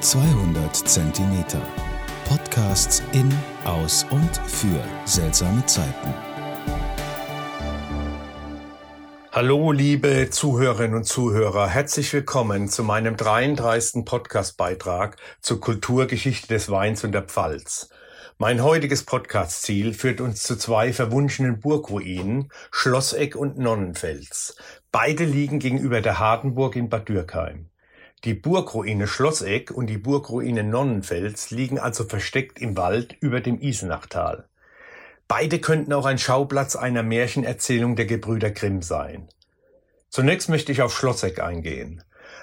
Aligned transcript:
200 0.00 0.76
Zentimeter. 0.76 1.62
Podcasts 2.28 3.02
in, 3.12 3.32
aus 3.64 4.04
und 4.10 4.36
für 4.46 4.84
seltsame 5.06 5.64
Zeiten. 5.64 6.14
Hallo, 9.32 9.72
liebe 9.72 10.28
Zuhörerinnen 10.30 10.96
und 10.96 11.04
Zuhörer. 11.04 11.68
Herzlich 11.68 12.12
willkommen 12.12 12.68
zu 12.68 12.84
meinem 12.84 13.16
33. 13.16 14.04
Podcastbeitrag 14.04 15.16
zur 15.40 15.60
Kulturgeschichte 15.60 16.48
des 16.48 16.70
Weins 16.70 17.02
und 17.02 17.12
der 17.12 17.22
Pfalz. 17.22 17.88
Mein 18.36 18.62
heutiges 18.62 19.04
Podcast-Ziel 19.04 19.94
führt 19.94 20.20
uns 20.20 20.42
zu 20.42 20.56
zwei 20.56 20.92
verwunschenen 20.92 21.58
Burgruinen, 21.58 22.50
Schlosseck 22.70 23.34
und 23.34 23.56
Nonnenfels. 23.58 24.56
Beide 24.92 25.24
liegen 25.24 25.58
gegenüber 25.58 26.02
der 26.02 26.18
Hardenburg 26.18 26.76
in 26.76 26.90
Bad 26.90 27.08
Dürkheim. 27.08 27.70
Die 28.24 28.34
Burgruine 28.34 29.06
Schlosseck 29.06 29.70
und 29.70 29.86
die 29.86 29.98
Burgruine 29.98 30.64
Nonnenfels 30.64 31.50
liegen 31.50 31.78
also 31.78 32.04
versteckt 32.04 32.58
im 32.60 32.76
Wald 32.76 33.16
über 33.20 33.40
dem 33.40 33.60
Isenachtal. 33.60 34.48
Beide 35.28 35.58
könnten 35.58 35.92
auch 35.92 36.06
ein 36.06 36.18
Schauplatz 36.18 36.76
einer 36.76 37.02
Märchenerzählung 37.02 37.96
der 37.96 38.06
Gebrüder 38.06 38.50
Grimm 38.50 38.82
sein. 38.82 39.28
Zunächst 40.08 40.48
möchte 40.48 40.72
ich 40.72 40.82
auf 40.82 40.96
Schlosseck 40.96 41.40
eingehen. 41.40 42.02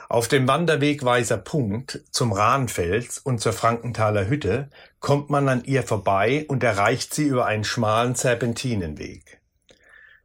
Auf 0.09 0.27
dem 0.27 0.47
Wanderweg 0.47 1.03
Weißer 1.03 1.37
Punkt 1.37 2.01
zum 2.11 2.33
Rahnfels 2.33 3.17
und 3.17 3.41
zur 3.41 3.53
Frankenthaler 3.53 4.27
Hütte 4.27 4.69
kommt 4.99 5.29
man 5.29 5.49
an 5.49 5.63
ihr 5.63 5.83
vorbei 5.83 6.45
und 6.47 6.63
erreicht 6.63 7.13
sie 7.13 7.23
über 7.23 7.45
einen 7.45 7.63
schmalen 7.63 8.15
Serpentinenweg. 8.15 9.41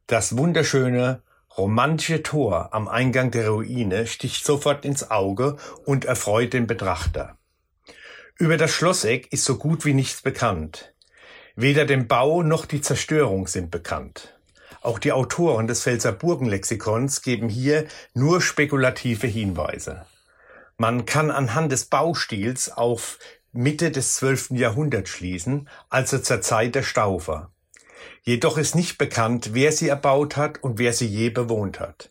Das 0.06 0.37
wunderschöne, 0.37 1.23
romantische 1.57 2.23
Tor 2.23 2.75
am 2.75 2.88
Eingang 2.88 3.30
der 3.30 3.48
Ruine 3.48 4.06
sticht 4.06 4.45
sofort 4.45 4.84
ins 4.84 5.11
Auge 5.11 5.56
und 5.84 6.05
erfreut 6.05 6.52
den 6.52 6.66
Betrachter. 6.66 7.37
Über 8.36 8.56
das 8.56 8.70
Schlosseck 8.70 9.33
ist 9.33 9.45
so 9.45 9.56
gut 9.56 9.84
wie 9.84 9.95
nichts 9.95 10.22
bekannt. 10.22 10.95
Weder 11.56 11.87
dem 11.87 12.06
Bau 12.06 12.42
noch 12.42 12.67
die 12.67 12.81
Zerstörung 12.81 13.48
sind 13.48 13.70
bekannt. 13.72 14.39
Auch 14.81 15.00
die 15.00 15.11
Autoren 15.11 15.67
des 15.67 15.83
Pfälzer 15.83 16.12
Burgenlexikons 16.12 17.22
geben 17.22 17.48
hier 17.48 17.87
nur 18.15 18.41
spekulative 18.41 19.27
Hinweise. 19.27 20.06
Man 20.77 21.05
kann 21.05 21.33
anhand 21.33 21.72
des 21.72 21.87
Baustils 21.87 22.70
auf 22.70 23.19
Mitte 23.50 23.91
des 23.91 24.15
12. 24.17 24.50
Jahrhunderts 24.50 25.11
schließen, 25.11 25.69
also 25.89 26.19
zur 26.19 26.41
Zeit 26.41 26.77
der 26.77 26.84
Staufer. 26.84 27.50
Jedoch 28.22 28.58
ist 28.58 28.74
nicht 28.74 28.98
bekannt, 28.98 29.50
wer 29.54 29.72
sie 29.72 29.88
erbaut 29.88 30.36
hat 30.36 30.62
und 30.62 30.78
wer 30.78 30.92
sie 30.92 31.06
je 31.06 31.30
bewohnt 31.30 31.80
hat. 31.80 32.10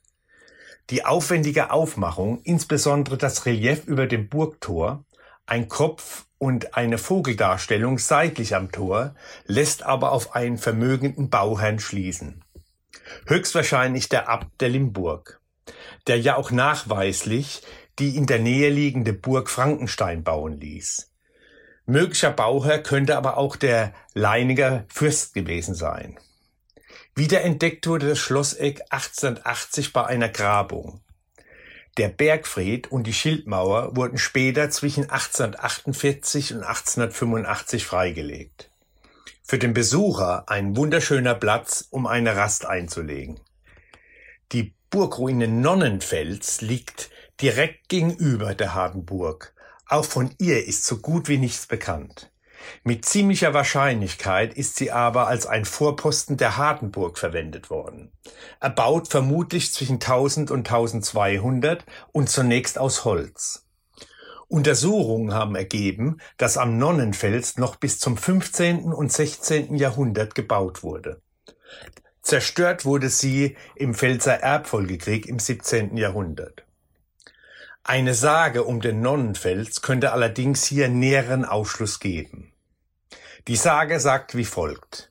Die 0.89 1.05
aufwendige 1.05 1.71
Aufmachung, 1.71 2.41
insbesondere 2.43 3.17
das 3.17 3.45
Relief 3.45 3.85
über 3.85 4.07
dem 4.07 4.29
Burgtor, 4.29 5.03
ein 5.45 5.67
Kopf 5.67 6.25
und 6.37 6.75
eine 6.75 6.97
Vogeldarstellung 6.97 7.99
seitlich 7.99 8.55
am 8.55 8.71
Tor, 8.71 9.15
lässt 9.45 9.83
aber 9.83 10.11
auf 10.11 10.35
einen 10.35 10.57
vermögenden 10.57 11.29
Bauherrn 11.29 11.79
schließen. 11.79 12.43
Höchstwahrscheinlich 13.25 14.09
der 14.09 14.29
Abt 14.29 14.61
der 14.61 14.69
Limburg, 14.69 15.41
der 16.07 16.19
ja 16.19 16.35
auch 16.35 16.51
nachweislich 16.51 17.61
die 17.99 18.15
in 18.15 18.27
der 18.27 18.39
Nähe 18.39 18.69
liegende 18.69 19.13
Burg 19.13 19.49
Frankenstein 19.49 20.23
bauen 20.23 20.59
ließ. 20.59 21.09
Möglicher 21.87 22.31
Bauherr 22.31 22.79
könnte 22.79 23.17
aber 23.17 23.37
auch 23.37 23.55
der 23.55 23.93
Leiniger 24.13 24.85
Fürst 24.89 25.33
gewesen 25.33 25.73
sein. 25.73 26.19
Wiederentdeckt 27.15 27.87
wurde 27.87 28.09
das 28.09 28.19
Schlosseck 28.19 28.81
1880 28.91 29.93
bei 29.93 30.05
einer 30.05 30.29
Grabung. 30.29 31.01
Der 31.97 32.09
Bergfried 32.09 32.91
und 32.91 33.07
die 33.07 33.13
Schildmauer 33.13 33.95
wurden 33.95 34.19
später 34.19 34.69
zwischen 34.69 35.09
1848 35.09 36.53
und 36.53 36.61
1885 36.61 37.85
freigelegt 37.85 38.69
für 39.47 39.57
den 39.57 39.73
Besucher 39.73 40.43
ein 40.47 40.75
wunderschöner 40.75 41.33
Platz, 41.33 41.87
um 41.89 42.05
eine 42.05 42.35
Rast 42.35 42.65
einzulegen. 42.65 43.39
Die 44.51 44.73
Burgruine 44.89 45.47
Nonnenfels 45.47 46.59
liegt 46.59 47.09
direkt 47.41 47.87
gegenüber 47.87 48.55
der 48.55 48.73
Hardenburg. 48.75 49.53
Auch 49.89 50.05
von 50.05 50.31
ihr 50.37 50.67
ist 50.67 50.85
so 50.85 50.97
gut 50.97 51.29
wie 51.29 51.37
nichts 51.37 51.65
bekannt. 51.65 52.31
Mit 52.83 53.05
ziemlicher 53.05 53.53
Wahrscheinlichkeit 53.53 54.53
ist 54.53 54.75
sie 54.75 54.91
aber 54.91 55.27
als 55.27 55.45
ein 55.45 55.63
Vorposten 55.63 56.37
der 56.37 56.57
Hardenburg 56.57 57.17
verwendet 57.17 57.69
worden. 57.69 58.11
Erbaut 58.59 59.07
vermutlich 59.07 59.71
zwischen 59.71 59.95
1000 59.95 60.51
und 60.51 60.67
1200 60.67 61.85
und 62.11 62.29
zunächst 62.29 62.77
aus 62.77 63.05
Holz. 63.05 63.65
Untersuchungen 64.49 65.33
haben 65.33 65.55
ergeben, 65.55 66.17
dass 66.37 66.57
am 66.57 66.77
Nonnenfels 66.77 67.57
noch 67.57 67.75
bis 67.75 67.99
zum 67.99 68.17
15. 68.17 68.93
und 68.93 69.11
16. 69.11 69.75
Jahrhundert 69.75 70.35
gebaut 70.35 70.83
wurde. 70.83 71.21
Zerstört 72.21 72.83
wurde 72.85 73.09
sie 73.09 73.55
im 73.75 73.93
Pfälzer 73.93 74.33
Erbfolgekrieg 74.33 75.27
im 75.27 75.39
17. 75.39 75.95
Jahrhundert. 75.95 76.66
Eine 77.89 78.15
Sage 78.15 78.65
um 78.65 78.81
den 78.81 78.99
Nonnenfels 78.99 79.81
könnte 79.81 80.11
allerdings 80.11 80.65
hier 80.65 80.89
näheren 80.89 81.45
Aufschluss 81.45 82.01
geben. 82.01 82.51
Die 83.47 83.55
Sage 83.55 84.01
sagt 84.01 84.35
wie 84.35 84.43
folgt. 84.43 85.09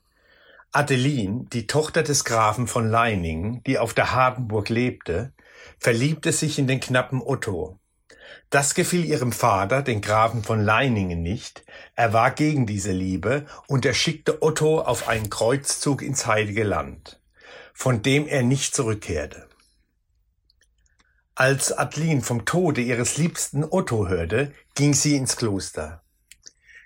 Adeline, 0.71 1.47
die 1.51 1.65
Tochter 1.65 2.03
des 2.03 2.23
Grafen 2.23 2.67
von 2.67 2.87
Leiningen, 2.87 3.63
die 3.63 3.79
auf 3.79 3.95
der 3.95 4.11
Hardenburg 4.11 4.69
lebte, 4.69 5.33
verliebte 5.79 6.31
sich 6.31 6.59
in 6.59 6.67
den 6.67 6.79
Knappen 6.79 7.19
Otto, 7.19 7.79
das 8.51 8.75
gefiel 8.75 9.05
ihrem 9.05 9.31
Vater, 9.31 9.81
den 9.81 10.01
Grafen 10.01 10.43
von 10.43 10.61
Leiningen, 10.61 11.23
nicht. 11.23 11.65
Er 11.95 12.13
war 12.13 12.29
gegen 12.29 12.67
diese 12.67 12.91
Liebe 12.91 13.47
und 13.65 13.87
er 13.87 13.95
schickte 13.95 14.43
Otto 14.43 14.81
auf 14.81 15.07
einen 15.07 15.31
Kreuzzug 15.31 16.03
ins 16.03 16.27
Heilige 16.27 16.63
Land, 16.63 17.19
von 17.73 18.03
dem 18.03 18.27
er 18.27 18.43
nicht 18.43 18.75
zurückkehrte. 18.75 19.46
Als 21.39 21.71
Adeline 21.71 22.23
vom 22.23 22.45
Tode 22.45 22.81
ihres 22.81 23.17
liebsten 23.17 23.63
Otto 23.63 24.07
hörte, 24.07 24.53
ging 24.73 24.95
sie 24.95 25.15
ins 25.15 25.37
Kloster. 25.37 26.01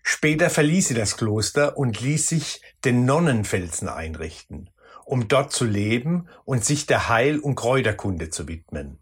Später 0.03 0.50
verließ 0.50 0.89
sie 0.89 0.94
das 0.94 1.16
Kloster 1.16 1.78
und 1.78 2.01
ließ 2.01 2.28
sich 2.28 2.62
den 2.84 3.06
Nonnenfelsen 3.06 3.88
einrichten, 3.88 4.69
um 5.06 5.29
dort 5.29 5.53
zu 5.53 5.63
leben 5.63 6.28
und 6.44 6.66
sich 6.66 6.85
der 6.85 7.07
Heil- 7.07 7.39
und 7.39 7.56
Kräuterkunde 7.56 8.29
zu 8.29 8.50
widmen. 8.50 9.00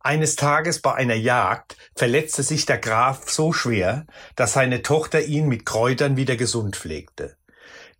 Eines 0.00 0.36
Tages 0.36 0.80
bei 0.80 0.94
einer 0.94 1.16
Jagd 1.16 1.76
verletzte 1.94 2.42
sich 2.42 2.64
der 2.64 2.78
Graf 2.78 3.28
so 3.28 3.52
schwer, 3.52 4.06
dass 4.36 4.54
seine 4.54 4.80
Tochter 4.80 5.20
ihn 5.20 5.48
mit 5.48 5.66
Kräutern 5.66 6.16
wieder 6.16 6.36
gesund 6.36 6.76
pflegte. 6.76 7.36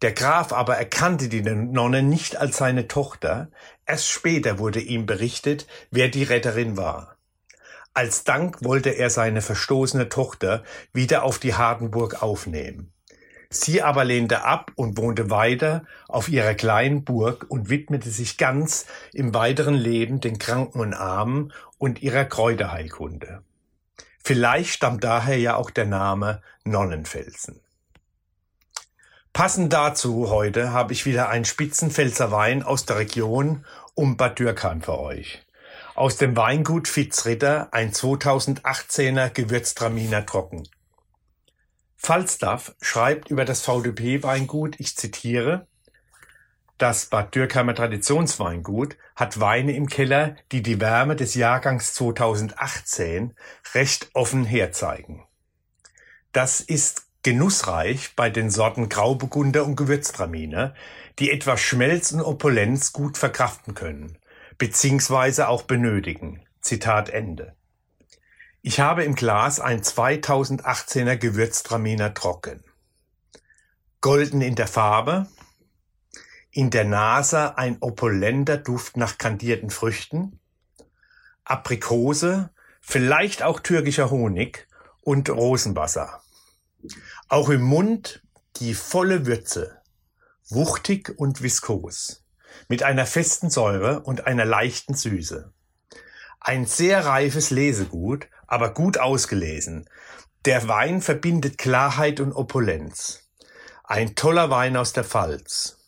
Der 0.03 0.13
Graf 0.13 0.53
aber 0.53 0.77
erkannte 0.77 1.29
die 1.29 1.43
Nonne 1.43 2.03
nicht 2.03 2.37
als 2.37 2.57
seine 2.57 2.89
Tochter, 2.89 3.51
erst 3.87 4.09
später 4.09 4.59
wurde 4.59 4.81
ihm 4.81 5.07
berichtet, 5.07 5.69
wer 5.93 6.09
die 6.09 6.25
Retterin 6.25 6.77
war. 6.77 7.17
Als 7.95 8.25
Dank 8.25 8.65
wollte 8.65 8.91
er 8.91 9.11
seine 9.11 9.43
verstoßene 9.43 10.09
Tochter 10.09 10.65
wieder 10.93 11.23
auf 11.23 11.39
die 11.39 11.55
Hardenburg 11.55 12.21
aufnehmen. 12.21 12.93
Sie 13.49 13.83
aber 13.83 14.05
lehnte 14.05 14.45
ab 14.45 14.73
und 14.77 14.97
wohnte 14.97 15.31
weiter 15.31 15.85
auf 16.09 16.29
ihrer 16.29 16.55
kleinen 16.55 17.05
Burg 17.05 17.47
und 17.49 17.69
widmete 17.69 18.09
sich 18.09 18.39
ganz 18.39 18.87
im 19.13 19.35
weiteren 19.35 19.75
Leben 19.75 20.21
den 20.21 20.39
Kranken 20.39 20.81
und 20.81 20.95
Armen 20.95 21.53
und 21.79 22.03
ihrer 22.03 22.25
Kräuterheilkunde. 22.25 23.43
Vielleicht 24.25 24.71
stammt 24.71 25.05
daher 25.05 25.39
ja 25.39 25.55
auch 25.57 25.71
der 25.71 25.87
Name 25.87 26.41
Nonnenfelsen. 26.65 27.61
Passend 29.33 29.73
dazu 29.73 30.29
heute 30.29 30.73
habe 30.73 30.93
ich 30.93 31.07
wieder 31.07 31.31
einen 31.31 31.47
Spitzenpfälzer 31.47 32.31
Wein 32.31 32.63
aus 32.63 32.85
der 32.85 32.99
Region 32.99 33.65
um 33.95 34.19
Bad 34.19 34.39
Dürkheim 34.39 34.83
für 34.83 34.99
euch. 34.99 35.43
Aus 35.95 36.19
dem 36.19 36.37
Weingut 36.37 36.87
Fitzritter 36.87 37.69
ein 37.73 37.93
2018er 37.93 39.31
Gewürztraminer 39.31 40.27
Trocken. 40.27 40.69
Falstaff 41.97 42.75
schreibt 42.83 43.31
über 43.31 43.47
das 43.47 43.63
VDP-Weingut, 43.63 44.79
ich 44.79 44.97
zitiere, 44.99 45.67
das 46.77 47.07
Bad 47.07 47.35
Dürkheimer 47.35 47.75
Traditionsweingut 47.75 48.99
hat 49.17 49.41
Weine 49.41 49.75
im 49.75 49.87
Keller, 49.87 50.37
die 50.51 50.63
die 50.63 50.79
Wärme 50.79 51.17
des 51.17 51.35
Jahrgangs 51.37 51.95
2018 51.95 53.35
recht 53.75 54.11
offen 54.13 54.45
herzeigen. 54.45 55.25
Das 56.33 56.61
ist 56.61 57.07
genussreich 57.23 58.15
bei 58.17 58.31
den 58.31 58.51
Sorten 58.51 58.89
Grauburgunder 58.89 59.65
und 59.65 59.77
Gewürztraminer, 59.77 60.75
die 61.19 61.31
etwas 61.31 61.61
Schmelz 61.61 62.13
und 62.13 62.21
Opulenz 62.21 62.93
gut 62.93 63.19
verkraften 63.19 63.75
können, 63.75 64.19
beziehungsweise 64.59 65.49
auch 65.49 65.63
benötigen. 65.63 66.45
Zitat 66.61 67.11
Ende. 67.11 67.57
Ich 68.61 68.79
habe 68.79 69.03
im 69.03 69.17
Glas 69.17 69.59
ein 69.59 69.83
2018er 69.83 71.17
Gewürztraminer 71.17 72.15
trocken. 72.15 72.63
Golden 74.01 74.41
in 74.41 74.55
der 74.55 74.69
Farbe, 74.69 75.27
in 76.51 76.71
der 76.71 76.85
Nase 76.85 77.59
ein 77.59 77.79
opulenter 77.81 78.59
Duft 78.59 78.97
nach 78.97 79.19
kandierten 79.19 79.71
Früchten, 79.71 80.39
Aprikose, 81.45 82.51
vielleicht 82.81 83.43
auch 83.43 83.59
türkischer 83.59 84.11
Honig 84.11 84.69
und 85.01 85.29
Rosenwasser. 85.29 86.22
Auch 87.29 87.49
im 87.49 87.63
Mund 87.63 88.23
die 88.57 88.75
volle 88.75 89.27
Würze, 89.27 89.81
wuchtig 90.49 91.15
und 91.17 91.43
viskos, 91.43 92.25
mit 92.69 92.83
einer 92.83 93.07
festen 93.07 93.51
Säure 93.51 94.01
und 94.01 94.27
einer 94.27 94.45
leichten 94.45 94.95
Süße. 94.95 95.53
Ein 96.41 96.67
sehr 96.67 97.07
reifes 97.07 97.51
Lesegut, 97.51 98.29
aber 98.47 98.75
gut 98.75 98.99
ausgelesen. 98.99 99.89
Der 100.45 100.67
Wein 100.69 101.01
verbindet 101.01 101.57
Klarheit 101.57 102.19
und 102.19 102.33
Opulenz. 102.33 103.29
Ein 103.85 104.15
toller 104.17 104.51
Wein 104.51 104.77
aus 104.77 104.93
der 104.93 105.05
Pfalz. 105.05 105.79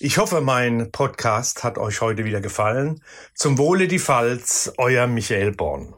Ich 0.00 0.18
hoffe, 0.18 0.40
mein 0.40 0.90
Podcast 0.90 1.64
hat 1.64 1.78
euch 1.78 2.00
heute 2.00 2.24
wieder 2.24 2.40
gefallen. 2.40 3.02
Zum 3.34 3.56
Wohle 3.56 3.88
die 3.88 3.98
Pfalz, 3.98 4.72
euer 4.76 5.06
Michael 5.06 5.52
Born. 5.52 5.94